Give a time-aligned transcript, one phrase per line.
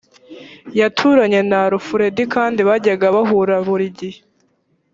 [0.79, 4.19] yaturanye na alfred kandi bajyaga bahura buri gihe